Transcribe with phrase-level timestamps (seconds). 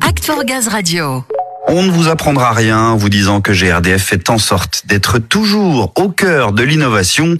[0.00, 1.22] Act for Gaz Radio.
[1.68, 5.92] On ne vous apprendra rien en vous disant que GRDF fait en sorte d'être toujours
[5.96, 7.36] au cœur de l'innovation.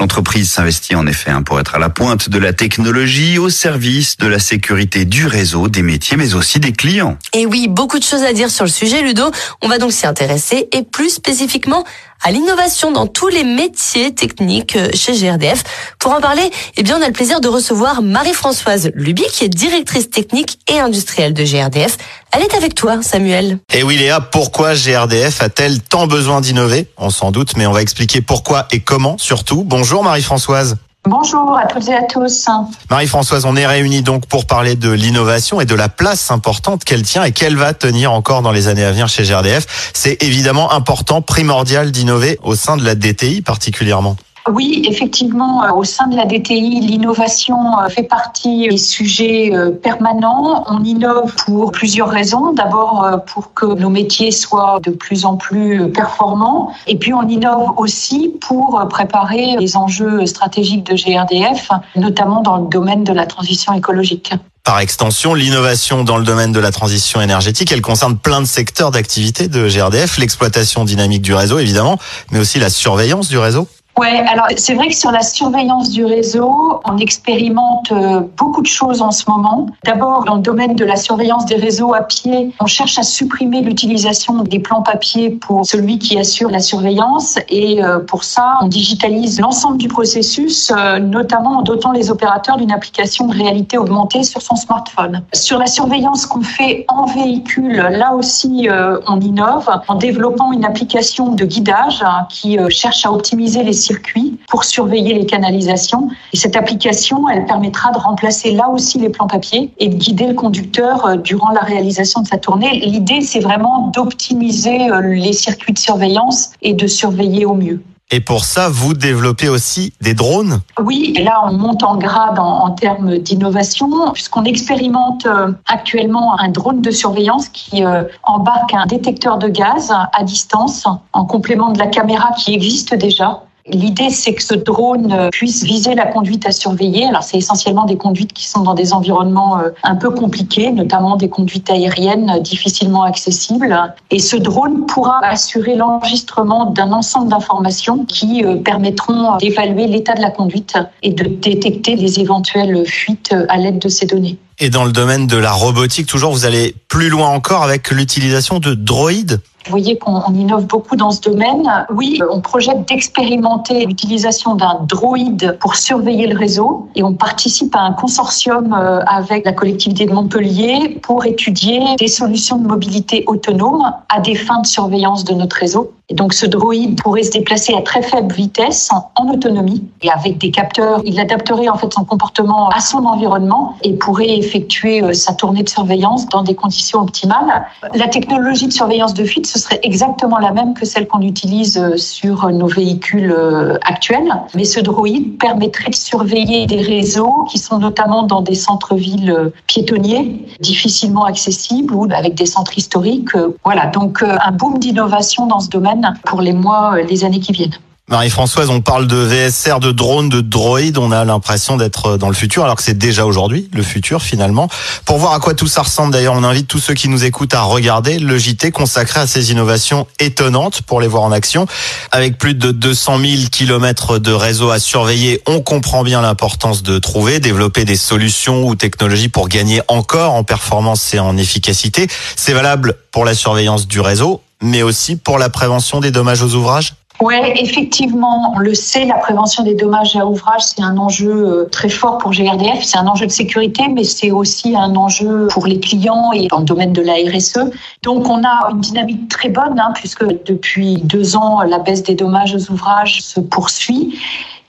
[0.00, 4.16] L'entreprise s'investit en effet hein, pour être à la pointe de la technologie au service
[4.16, 7.18] de la sécurité du réseau, des métiers, mais aussi des clients.
[7.32, 9.30] Et oui, beaucoup de choses à dire sur le sujet, Ludo.
[9.62, 11.84] On va donc s'y intéresser et plus spécifiquement
[12.24, 15.62] à l'innovation dans tous les métiers techniques euh, chez GRDF.
[16.00, 19.48] Pour en parler, eh bien, on a le plaisir de recevoir Marie-Françoise Luby, qui est
[19.48, 21.98] directrice technique et industrielle de GRDF.
[22.32, 23.58] Elle est avec toi, Samuel.
[23.72, 26.88] Et oui, Léa, pourquoi GRDF a-t-elle tant besoin d'innover?
[26.96, 29.62] On s'en doute, mais on va expliquer pourquoi et comment surtout.
[29.62, 30.76] Bonjour Marie-Françoise.
[31.06, 32.48] Bonjour à toutes et à tous.
[32.88, 37.02] Marie-Françoise, on est réunis donc pour parler de l'innovation et de la place importante qu'elle
[37.02, 39.90] tient et qu'elle va tenir encore dans les années à venir chez GRDF.
[39.92, 44.16] C'est évidemment important, primordial d'innover au sein de la DTI particulièrement.
[44.50, 49.70] Oui, effectivement, euh, au sein de la DTI, l'innovation euh, fait partie des sujets euh,
[49.70, 50.64] permanents.
[50.68, 52.52] On innove pour plusieurs raisons.
[52.52, 56.74] D'abord, pour que nos métiers soient de plus en plus performants.
[56.86, 62.68] Et puis, on innove aussi pour préparer les enjeux stratégiques de GRDF, notamment dans le
[62.68, 64.32] domaine de la transition écologique.
[64.62, 68.90] Par extension, l'innovation dans le domaine de la transition énergétique, elle concerne plein de secteurs
[68.90, 71.98] d'activité de GRDF, l'exploitation dynamique du réseau évidemment,
[72.30, 73.68] mais aussi la surveillance du réseau.
[73.96, 78.66] Ouais, alors c'est vrai que sur la surveillance du réseau, on expérimente euh, beaucoup de
[78.66, 79.66] choses en ce moment.
[79.84, 83.60] D'abord, dans le domaine de la surveillance des réseaux à pied, on cherche à supprimer
[83.60, 87.38] l'utilisation des plans papier pour celui qui assure la surveillance.
[87.48, 92.56] Et euh, pour ça, on digitalise l'ensemble du processus, euh, notamment en dotant les opérateurs
[92.56, 95.22] d'une application de réalité augmentée sur son smartphone.
[95.32, 98.68] Sur la surveillance qu'on fait en véhicule, là aussi,
[99.06, 104.38] on innove en développant une application de guidage hein, qui cherche à optimiser les circuits
[104.48, 106.08] pour surveiller les canalisations.
[106.32, 110.26] Et cette application, elle permettra de remplacer là aussi les plans papier et de guider
[110.26, 112.80] le conducteur euh, durant la réalisation de sa tournée.
[112.80, 117.82] L'idée, c'est vraiment d'optimiser euh, les circuits de surveillance et de surveiller au mieux.
[118.10, 120.60] Et pour ça, vous développez aussi des drones?
[120.78, 126.50] Oui, et là, on monte en grade en, termes d'innovation, puisqu'on expérimente euh, actuellement un
[126.50, 127.82] drone de surveillance qui
[128.22, 133.40] embarque un détecteur de gaz à distance, en complément de la caméra qui existe déjà.
[133.66, 137.06] L'idée, c'est que ce drone euh, puisse viser la conduite à surveiller.
[137.06, 141.16] Alors, c'est essentiellement des conduites qui sont dans des environnements euh, un peu compliqués, notamment
[141.16, 143.74] des conduites aériennes euh, difficilement accessibles.
[144.10, 150.30] Et ce drone pourra assurer l'enregistrement d'un ensemble d'informations qui permettront d'évaluer l'état de la
[150.30, 154.38] conduite et de détecter les éventuelles fuites à l'aide de ces données.
[154.60, 158.60] Et dans le domaine de la robotique, toujours, vous allez plus loin encore avec l'utilisation
[158.60, 161.86] de droïdes vous voyez qu'on innove beaucoup dans ce domaine.
[161.90, 167.80] Oui, on projette d'expérimenter l'utilisation d'un droïde pour surveiller le réseau et on participe à
[167.80, 173.90] un consortium euh, avec la collectivité de Montpellier pour étudier des solutions de mobilité autonome
[174.10, 175.94] à des fins de surveillance de notre réseau.
[176.10, 180.36] Et donc ce droïde pourrait se déplacer à très faible vitesse en, autonomie et avec
[180.36, 185.14] des capteurs, il adapterait en fait son comportement à son environnement et pourrait effectuer euh,
[185.14, 187.64] sa tournée de surveillance dans des conditions optimales.
[187.94, 191.78] La technologie de surveillance de fuite ce serait exactement la même que celle qu'on utilise
[191.78, 194.30] euh, sur nos véhicules euh, actuels.
[194.54, 199.48] Mais ce droïde permettrait de surveiller des réseaux qui sont notamment dans des centres-villes euh,
[199.66, 203.30] piétonniers, difficilement accessibles ou avec des centres historiques.
[203.64, 205.93] Voilà, donc un boom d'innovation dans ce domaine
[206.24, 207.78] pour les mois, les années qui viennent.
[208.10, 210.98] Marie-Françoise, on parle de VSR, de drones, de droïdes.
[210.98, 214.68] On a l'impression d'être dans le futur, alors que c'est déjà aujourd'hui le futur finalement.
[215.06, 217.54] Pour voir à quoi tout ça ressemble, d'ailleurs, on invite tous ceux qui nous écoutent
[217.54, 221.66] à regarder le JT consacré à ces innovations étonnantes pour les voir en action.
[222.12, 226.98] Avec plus de 200 000 kilomètres de réseau à surveiller, on comprend bien l'importance de
[226.98, 232.06] trouver, développer des solutions ou technologies pour gagner encore en performance et en efficacité.
[232.36, 236.54] C'est valable pour la surveillance du réseau, mais aussi pour la prévention des dommages aux
[236.54, 236.94] ouvrages.
[237.20, 241.68] Oui, effectivement, on le sait, la prévention des dommages à ouvrage, c'est un enjeu euh,
[241.70, 242.82] très fort pour GRDF.
[242.82, 246.58] C'est un enjeu de sécurité, mais c'est aussi un enjeu pour les clients et dans
[246.58, 247.70] le domaine de la RSE.
[248.02, 252.16] Donc, on a une dynamique très bonne, hein, puisque depuis deux ans, la baisse des
[252.16, 254.18] dommages aux ouvrages se poursuit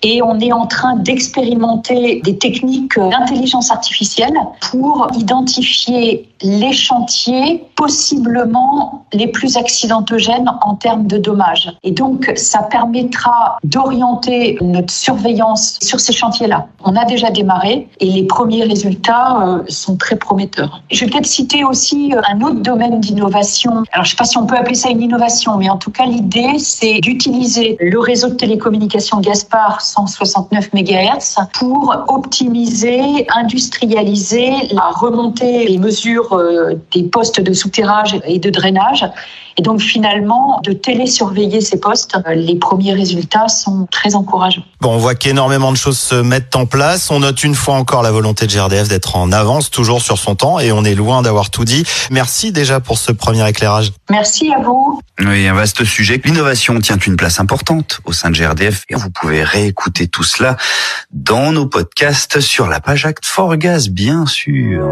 [0.06, 4.36] et on est en train d'expérimenter des techniques d'intelligence artificielle
[4.70, 11.72] pour identifier les chantiers possiblement les plus accidentogènes en termes de dommages.
[11.84, 16.66] Et donc, ça permettra d'orienter notre surveillance sur ces chantiers-là.
[16.84, 20.82] On a déjà démarré et les premiers résultats euh, sont très prometteurs.
[20.92, 23.72] Je vais peut-être citer aussi euh, un autre domaine d'innovation.
[23.72, 25.92] Alors, je ne sais pas si on peut appeler ça une innovation, mais en tout
[25.92, 34.90] cas, l'idée, c'est d'utiliser le réseau de télécommunications Gaspard 369 MHz pour optimiser, industrialiser la
[34.90, 39.06] remontée et mesures euh, des postes de souterrage et de drainage
[39.58, 44.64] et donc finalement, de télésurveiller ces postes, euh, les premiers résultats sont très encourageants.
[44.82, 47.10] Bon, on voit qu'énormément de choses se mettent en place.
[47.10, 50.36] On note une fois encore la volonté de GRDF d'être en avance, toujours sur son
[50.36, 51.86] temps, et on est loin d'avoir tout dit.
[52.12, 53.94] Merci déjà pour ce premier éclairage.
[54.10, 55.00] Merci à vous.
[55.22, 56.20] Oui, un vaste sujet.
[56.26, 60.58] L'innovation tient une place importante au sein de GRDF et vous pouvez réécouter tout cela
[61.14, 64.90] dans nos podcasts sur la page Act for Gaz, bien sûr.